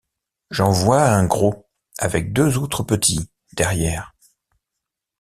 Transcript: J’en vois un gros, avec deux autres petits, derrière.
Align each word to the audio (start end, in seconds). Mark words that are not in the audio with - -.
J’en 0.49 0.71
vois 0.71 1.03
un 1.07 1.25
gros, 1.27 1.69
avec 1.99 2.33
deux 2.33 2.57
autres 2.57 2.81
petits, 2.81 3.29
derrière. 3.53 4.15